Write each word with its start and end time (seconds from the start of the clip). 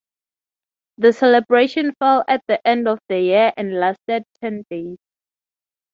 The 0.97 1.13
celebration 1.13 1.93
fell 1.99 2.25
at 2.27 2.41
the 2.47 2.59
end 2.67 2.87
of 2.87 2.97
the 3.07 3.21
year 3.21 3.53
and 3.55 3.75
lasted 3.79 4.23
ten 4.41 4.63
days. 4.67 4.97